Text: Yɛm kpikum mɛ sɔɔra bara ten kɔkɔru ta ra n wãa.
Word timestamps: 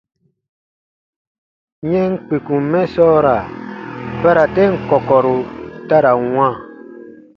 Yɛm 1.91 2.11
kpikum 2.25 2.63
mɛ 2.71 2.81
sɔɔra 2.93 3.35
bara 4.21 4.43
ten 4.55 4.71
kɔkɔru 4.89 5.35
ta 5.87 5.97
ra 6.03 6.11
n 6.23 6.27
wãa. 6.35 6.53